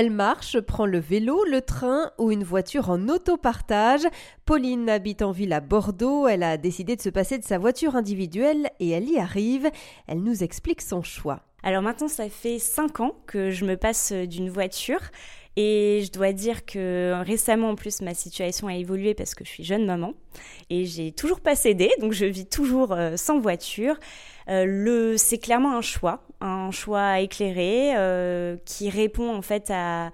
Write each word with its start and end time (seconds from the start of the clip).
Elle 0.00 0.12
marche, 0.12 0.60
prend 0.60 0.86
le 0.86 1.00
vélo, 1.00 1.42
le 1.42 1.60
train 1.60 2.12
ou 2.18 2.30
une 2.30 2.44
voiture 2.44 2.88
en 2.88 3.08
autopartage. 3.08 4.06
Pauline 4.44 4.88
habite 4.88 5.22
en 5.22 5.32
ville 5.32 5.52
à 5.52 5.58
Bordeaux. 5.58 6.28
Elle 6.28 6.44
a 6.44 6.56
décidé 6.56 6.94
de 6.94 7.02
se 7.02 7.08
passer 7.08 7.36
de 7.36 7.42
sa 7.42 7.58
voiture 7.58 7.96
individuelle 7.96 8.70
et 8.78 8.90
elle 8.90 9.10
y 9.10 9.18
arrive. 9.18 9.68
Elle 10.06 10.22
nous 10.22 10.44
explique 10.44 10.82
son 10.82 11.02
choix. 11.02 11.40
Alors 11.64 11.82
maintenant, 11.82 12.06
ça 12.06 12.28
fait 12.28 12.60
5 12.60 13.00
ans 13.00 13.16
que 13.26 13.50
je 13.50 13.64
me 13.64 13.76
passe 13.76 14.12
d'une 14.12 14.50
voiture. 14.50 15.00
Et 15.56 16.04
je 16.06 16.12
dois 16.12 16.32
dire 16.32 16.64
que 16.64 17.20
récemment, 17.26 17.70
en 17.70 17.74
plus, 17.74 18.00
ma 18.00 18.14
situation 18.14 18.68
a 18.68 18.76
évolué 18.76 19.14
parce 19.14 19.34
que 19.34 19.44
je 19.44 19.50
suis 19.50 19.64
jeune 19.64 19.84
maman 19.84 20.14
et 20.70 20.84
j'ai 20.84 21.10
toujours 21.10 21.40
pas 21.40 21.56
cédé, 21.56 21.90
donc 22.00 22.12
je 22.12 22.26
vis 22.26 22.46
toujours 22.46 22.92
euh, 22.92 23.16
sans 23.16 23.40
voiture. 23.40 23.98
Euh, 24.48 24.64
le, 24.66 25.16
c'est 25.16 25.38
clairement 25.38 25.76
un 25.76 25.80
choix, 25.82 26.22
un 26.40 26.70
choix 26.70 27.20
éclairé 27.20 27.92
euh, 27.96 28.56
qui 28.64 28.88
répond 28.90 29.34
en 29.34 29.42
fait 29.42 29.70
à, 29.70 30.10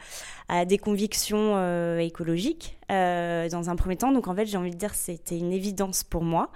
à 0.49 0.65
des 0.65 0.79
convictions 0.79 1.99
écologiques 1.99 2.77
dans 2.89 3.65
un 3.69 3.77
premier 3.77 3.97
temps. 3.97 4.13
Donc 4.13 4.29
en 4.29 4.35
fait, 4.35 4.47
j'ai 4.47 4.57
envie 4.57 4.71
de 4.71 4.77
dire 4.77 4.95
c'était 4.95 5.39
une 5.39 5.53
évidence 5.53 6.05
pour 6.05 6.23
moi 6.23 6.51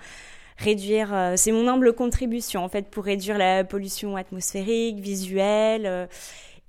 réduire, 0.57 1.15
c'est 1.37 1.53
mon 1.53 1.69
humble 1.69 1.93
contribution 1.93 2.65
en 2.65 2.69
fait 2.69 2.91
pour 2.91 3.05
réduire 3.05 3.39
la 3.39 3.63
pollution 3.63 4.17
atmosphérique, 4.17 4.99
visuelle 4.99 6.09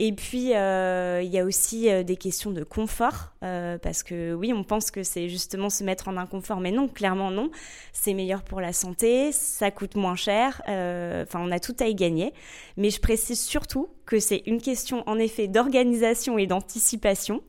et 0.01 0.13
puis, 0.13 0.55
euh, 0.55 1.21
il 1.21 1.29
y 1.29 1.37
a 1.37 1.43
aussi 1.43 1.89
euh, 1.89 2.03
des 2.03 2.15
questions 2.15 2.51
de 2.51 2.63
confort, 2.63 3.33
euh, 3.43 3.77
parce 3.77 4.01
que 4.01 4.33
oui, 4.33 4.53
on 4.53 4.63
pense 4.63 4.91
que 4.91 5.03
c'est 5.03 5.27
justement 5.27 5.69
se 5.69 5.83
mettre 5.83 6.07
en 6.07 6.15
inconfort, 6.15 6.61
mais 6.61 6.71
non, 6.71 6.87
clairement 6.87 7.31
non. 7.31 7.51
C'est 7.91 8.13
meilleur 8.13 8.43
pour 8.43 8.61
la 8.61 8.71
santé, 8.71 9.33
ça 9.33 9.71
coûte 9.71 9.95
moins 9.95 10.15
cher, 10.15 10.61
enfin, 10.63 11.41
on 11.41 11.51
a 11.51 11.59
tout 11.59 11.75
à 11.81 11.87
y 11.87 11.95
gagner. 11.95 12.33
Mais 12.77 12.91
je 12.91 13.01
précise 13.01 13.41
surtout 13.41 13.89
que 14.05 14.21
c'est 14.21 14.41
une 14.45 14.61
question, 14.61 15.03
en 15.05 15.19
effet, 15.19 15.49
d'organisation 15.49 16.37
et 16.37 16.47
d'anticipation. 16.47 17.43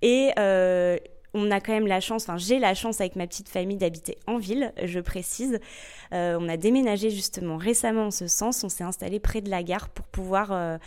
Et 0.00 0.30
on 0.38 1.50
a 1.50 1.60
quand 1.60 1.74
même 1.74 1.86
la 1.86 2.00
chance, 2.00 2.22
enfin 2.22 2.38
j'ai 2.38 2.58
la 2.58 2.72
chance 2.72 3.02
avec 3.02 3.14
ma 3.14 3.26
petite 3.26 3.50
famille 3.50 3.76
d'habiter 3.76 4.16
en 4.26 4.38
ville, 4.38 4.72
je 4.82 5.00
précise. 5.00 5.60
on 6.12 6.48
a 6.48 6.56
déménagé 6.56 7.10
justement 7.10 7.58
récemment 7.58 8.06
en 8.06 8.10
ce 8.10 8.26
sens, 8.26 8.64
on 8.64 8.70
s'est 8.70 8.84
installé 8.84 9.20
près 9.20 9.42
de 9.42 9.50
la 9.50 9.62
gare 9.62 9.90
pour 9.90 10.06
pouvoir 10.06 10.78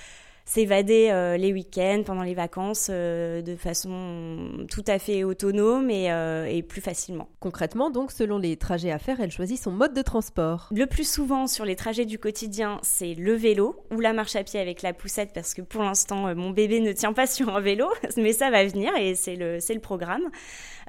s'évader 0.46 1.10
euh, 1.10 1.38
les 1.38 1.54
week-ends, 1.54 2.04
pendant 2.06 2.24
les 2.24 2.34
vacances, 2.34 2.88
euh, 2.90 3.42
de 3.42 3.56
façon 3.56 4.66
tout 4.70 4.84
à 4.88 5.00
fait 5.00 5.24
autonome 5.24 5.90
et, 5.90 6.12
euh, 6.12 6.46
et, 6.46 6.64
plus 6.64 6.82
facilement. 6.82 7.30
Concrètement, 7.40 7.90
donc, 7.90 8.12
selon 8.12 8.38
les 8.38 8.58
trajets 8.58 8.92
à 8.92 9.00
faire, 9.00 9.22
elle 9.22 9.32
choisit 9.32 9.58
son 9.58 9.72
mode 9.72 9.94
de 9.94 10.02
transport. 10.02 10.68
Le 10.72 10.86
plus 10.86 11.10
souvent 11.10 11.48
sur 11.48 11.64
les 11.64 11.76
trajets 11.76 12.06
du 12.06 12.20
quotidien, 12.20 12.80
c'est 12.82 13.14
le 13.14 13.34
vélo 13.34 13.78
ou 13.92 14.02
la 14.02 14.12
marche 14.12 14.36
à 14.36 14.44
pied 14.44 14.60
avec 14.60 14.82
la 14.82 14.94
poussette, 14.94 15.32
parce 15.34 15.54
que 15.54 15.62
pour 15.62 15.84
l'instant, 15.84 16.36
mon 16.36 16.50
bébé 16.50 16.82
ne 16.82 16.92
tient 16.92 17.14
pas 17.14 17.28
sur 17.34 17.56
un 17.56 17.62
vélo, 17.62 17.88
mais 18.18 18.34
ça 18.34 18.52
va 18.52 18.66
venir 18.66 18.94
et 18.98 19.16
c'est 19.16 19.36
le, 19.36 19.58
le 19.58 19.80
programme. 19.80 20.30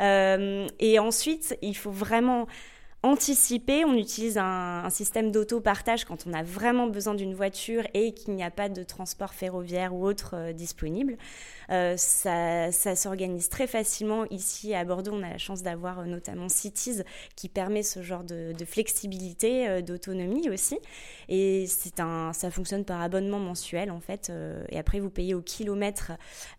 et 0.00 0.98
ensuite, 0.98 1.56
il 1.62 1.76
faut 1.76 1.92
vraiment 1.92 2.46
anticiper. 3.04 3.84
On 3.84 3.94
utilise 3.94 4.38
un, 4.38 4.88
système 4.90 5.30
d'auto-partage 5.30 6.04
quand 6.04 6.26
on 6.26 6.32
a 6.32 6.42
vraiment 6.42 6.86
besoin 6.86 7.14
d'une 7.14 7.34
voiture 7.34 7.84
et 7.94 8.12
qu'il 8.12 8.34
n'y 8.34 8.42
a 8.42 8.50
pas 8.50 8.68
de 8.68 8.82
transport 8.82 9.34
ferroviaire 9.34 9.94
ou 9.94 10.06
autre 10.06 10.34
euh, 10.34 10.52
disponible. 10.52 11.16
Euh, 11.70 11.96
ça, 11.96 12.70
s'organise 12.96 13.48
très 13.48 13.66
facilement. 13.66 14.24
Ici 14.30 14.74
à 14.74 14.84
Bordeaux, 14.84 15.12
on 15.12 15.22
a 15.22 15.30
la 15.30 15.38
chance 15.38 15.62
d'avoir 15.62 16.00
euh, 16.00 16.04
notamment 16.04 16.48
Cities 16.48 17.02
qui 17.36 17.48
permet 17.48 17.82
ce 17.82 18.02
genre 18.02 18.24
de, 18.24 18.54
flexibilité, 18.64 19.82
d'autonomie 19.82 20.48
aussi. 20.48 20.78
Et 21.28 21.66
c'est 21.66 22.00
un, 22.00 22.32
ça 22.32 22.50
fonctionne 22.50 22.84
par 22.84 23.02
abonnement 23.02 23.38
mensuel 23.38 23.90
en 23.90 24.00
fait. 24.00 24.32
et 24.70 24.78
après, 24.78 25.00
vous 25.00 25.10
payez 25.10 25.34
au 25.34 25.42
kilomètre 25.42 26.12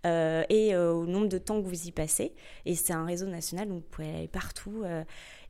et 0.04 0.76
au 0.76 1.08
nombre 1.08 1.28
de 1.28 1.40
temps 1.40 1.62
que 1.62 1.68
vous 1.68 1.88
y 1.88 1.92
passez. 1.92 2.34
Et 2.66 2.76
c'est 2.76 2.94
un 2.94 3.06
réseau 3.06 3.26
national, 3.26 3.70
donc 3.70 3.78
vous 3.78 3.90
pouvez 3.90 4.10
aller 4.10 4.28
partout 4.28 4.84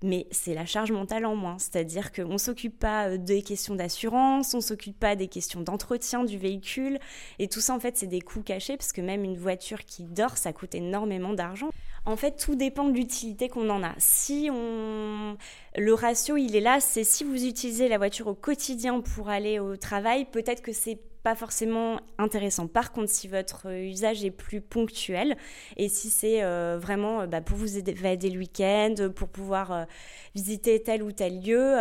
mais 0.06 0.28
c'est 0.32 0.54
la 0.54 0.66
charge 0.66 0.85
mentale 0.92 1.26
en 1.26 1.36
moins. 1.36 1.58
C'est-à-dire 1.58 2.12
qu'on 2.12 2.38
s'occupe 2.38 2.80
pas 2.80 3.10
euh, 3.10 3.18
des 3.18 3.42
questions 3.42 3.76
d'assurance, 3.76 4.54
on 4.54 4.62
s'occupe 4.62 5.00
pas 5.00 5.16
des 5.16 5.28
questions 5.28 5.62
d'entretien 5.62 6.24
du 6.24 6.38
véhicule. 6.38 7.00
Et 7.40 7.48
tout 7.48 7.62
ça, 7.62 7.74
en 7.74 7.80
fait, 7.80 7.98
c'est 7.98 8.08
des 8.08 8.22
coûts 8.22 8.42
cachés, 8.42 8.78
parce 8.78 8.92
que 8.92 9.02
même 9.02 9.24
une 9.24 9.38
voiture 9.38 9.86
qui 9.86 10.04
dort, 10.04 10.38
ça 10.38 10.54
coûte 10.54 10.76
énormément 10.76 11.34
d'argent. 11.34 11.70
En 12.06 12.16
fait, 12.16 12.38
tout 12.38 12.56
dépend 12.56 12.86
de 12.86 12.94
l'utilité 12.94 13.50
qu'on 13.50 13.70
en 13.70 13.84
a. 13.84 13.94
Si 13.98 14.50
on... 14.52 15.38
Le 15.76 15.94
ratio, 15.94 16.38
il 16.38 16.56
est 16.56 16.62
là, 16.62 16.80
c'est 16.80 17.04
si 17.04 17.24
vous 17.24 17.46
utilisez 17.46 17.88
la 17.88 17.98
voiture 17.98 18.28
au 18.28 18.36
quotidien 18.36 19.02
pour 19.02 19.30
aller 19.30 19.60
au 19.60 19.76
travail, 19.76 20.26
peut-être 20.26 20.62
que 20.62 20.72
c'est 20.72 21.00
pas 21.26 21.34
forcément 21.34 22.00
intéressant. 22.20 22.68
Par 22.68 22.92
contre, 22.92 23.10
si 23.10 23.28
votre 23.28 23.74
usage 23.74 24.24
est 24.24 24.30
plus 24.30 24.62
ponctuel 24.62 25.36
et 25.76 25.90
si 25.90 26.12
c'est 26.12 26.44
euh, 26.44 26.78
vraiment 26.80 27.22
euh, 27.22 27.26
bah, 27.26 27.42
pour 27.42 27.58
vous 27.58 27.80
évader 27.80 28.30
le 28.30 28.38
week-end, 28.38 28.94
pour 29.16 29.30
pouvoir 29.30 29.72
euh, 29.72 29.86
visiter 30.36 30.84
tel 30.84 31.02
ou 31.02 31.12
tel 31.12 31.42
lieu, 31.42 31.78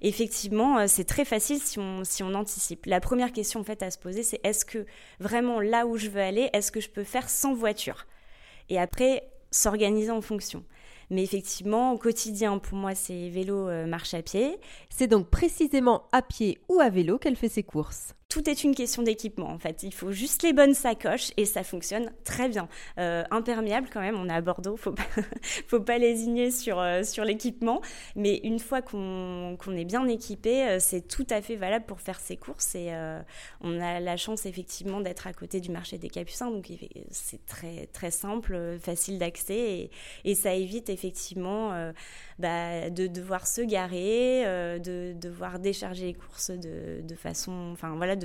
effectivement, 0.00 0.86
c'est 0.86 1.02
très 1.02 1.24
facile 1.24 1.58
si 1.58 1.80
on, 1.80 2.04
si 2.04 2.22
on 2.22 2.34
anticipe. 2.34 2.86
La 2.86 3.00
première 3.00 3.32
question 3.32 3.58
en 3.58 3.64
fait 3.64 3.82
à 3.82 3.90
se 3.90 3.98
poser, 3.98 4.22
c'est 4.22 4.38
est-ce 4.44 4.64
que 4.64 4.86
vraiment 5.18 5.58
là 5.58 5.86
où 5.86 5.96
je 5.96 6.08
veux 6.08 6.20
aller, 6.20 6.48
est-ce 6.52 6.70
que 6.70 6.80
je 6.80 6.88
peux 6.88 7.02
faire 7.02 7.28
sans 7.28 7.52
voiture? 7.52 8.06
Et 8.68 8.78
après, 8.78 9.28
s'organiser 9.50 10.12
en 10.12 10.20
fonction. 10.20 10.62
Mais 11.10 11.24
effectivement, 11.24 11.92
au 11.92 11.98
quotidien, 11.98 12.58
pour 12.58 12.78
moi, 12.78 12.94
c'est 12.94 13.28
vélo, 13.28 13.68
marche 13.86 14.14
à 14.14 14.22
pied. 14.22 14.60
C'est 14.88 15.08
donc 15.08 15.30
précisément 15.30 16.04
à 16.12 16.22
pied 16.22 16.60
ou 16.68 16.78
à 16.78 16.90
vélo 16.90 17.18
qu'elle 17.18 17.36
fait 17.36 17.48
ses 17.48 17.64
courses 17.64 18.14
tout 18.34 18.50
est 18.50 18.64
une 18.64 18.74
question 18.74 19.04
d'équipement 19.04 19.48
en 19.48 19.60
fait. 19.60 19.84
Il 19.84 19.94
faut 19.94 20.10
juste 20.10 20.42
les 20.42 20.52
bonnes 20.52 20.74
sacoches 20.74 21.30
et 21.36 21.44
ça 21.44 21.62
fonctionne 21.62 22.10
très 22.24 22.48
bien. 22.48 22.68
Euh, 22.98 23.22
imperméable 23.30 23.86
quand 23.92 24.00
même, 24.00 24.16
on 24.16 24.28
est 24.28 24.32
à 24.32 24.40
Bordeaux, 24.40 24.76
faut 24.76 24.90
pas, 24.90 25.06
faut 25.68 25.78
pas 25.78 25.98
lésigner 25.98 26.50
sur, 26.50 26.80
euh, 26.80 27.04
sur 27.04 27.24
l'équipement. 27.24 27.80
Mais 28.16 28.40
une 28.42 28.58
fois 28.58 28.82
qu'on 28.82 29.56
est 29.76 29.84
bien 29.84 30.08
équipé, 30.08 30.64
euh, 30.64 30.78
c'est 30.80 31.06
tout 31.06 31.28
à 31.30 31.42
fait 31.42 31.54
valable 31.54 31.86
pour 31.86 32.00
faire 32.00 32.18
ses 32.18 32.36
courses. 32.36 32.74
Et 32.74 32.92
on 33.60 33.80
a 33.80 34.00
la 34.00 34.16
chance 34.16 34.46
effectivement 34.46 35.00
d'être 35.00 35.28
à 35.28 35.32
côté 35.32 35.60
du 35.60 35.70
marché 35.70 35.96
des 35.98 36.08
Capucins, 36.08 36.50
donc 36.50 36.66
c'est 37.10 37.46
très, 37.46 37.86
très 37.92 38.10
simple, 38.10 38.78
facile 38.80 39.20
d'accès 39.20 39.90
et, 40.24 40.34
ça 40.34 40.54
évite 40.54 40.88
effectivement 40.88 41.70
bah, 42.40 42.90
de 42.90 43.06
devoir 43.06 43.46
se 43.46 43.60
garer, 43.60 44.42
de 44.80 45.12
devoir 45.12 45.60
décharger 45.60 46.06
les 46.06 46.14
courses 46.14 46.50
de, 46.50 47.14
façon, 47.14 47.70
enfin 47.72 47.94
voilà, 47.96 48.16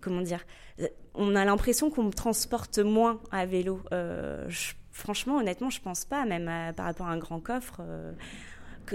comment 0.00 0.22
dire 0.22 0.44
on 1.14 1.34
a 1.34 1.44
l'impression 1.44 1.90
qu'on 1.90 2.04
me 2.04 2.12
transporte 2.12 2.78
moins 2.78 3.20
à 3.30 3.46
vélo 3.46 3.80
euh, 3.92 4.48
franchement 4.92 5.38
honnêtement 5.38 5.70
je 5.70 5.80
pense 5.80 6.04
pas 6.04 6.24
même 6.24 6.74
par 6.74 6.86
rapport 6.86 7.06
à 7.06 7.10
un 7.10 7.18
grand 7.18 7.40
coffre 7.40 7.78
euh, 7.80 8.12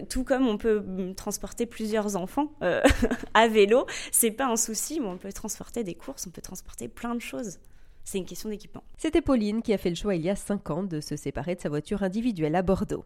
tout 0.10 0.24
comme 0.24 0.48
on 0.48 0.58
peut 0.58 0.84
transporter 1.18 1.66
plusieurs 1.66 2.16
enfants 2.16 2.54
euh, 2.62 2.82
à 3.34 3.48
vélo 3.48 3.86
c'est 4.12 4.32
pas 4.32 4.48
un 4.48 4.58
souci 4.58 5.00
mais 5.00 5.08
on 5.08 5.18
peut 5.18 5.34
transporter 5.34 5.84
des 5.84 5.96
courses 5.96 6.28
on 6.28 6.32
peut 6.32 6.42
transporter 6.42 6.88
plein 6.88 7.16
de 7.16 7.22
choses 7.22 7.60
c'est 8.04 8.18
une 8.18 8.26
question 8.26 8.50
d'équipement. 8.50 8.84
C'était 8.98 9.22
Pauline 9.22 9.62
qui 9.62 9.74
a 9.74 9.78
fait 9.78 9.90
le 9.90 9.96
choix 9.96 10.16
il 10.16 10.22
y 10.22 10.30
a 10.30 10.36
5 10.36 10.70
ans 10.72 10.84
de 10.84 11.02
se 11.02 11.16
séparer 11.16 11.56
de 11.56 11.62
sa 11.62 11.70
voiture 11.70 12.04
individuelle 12.04 12.56
à 12.56 12.62
Bordeaux. 12.62 13.06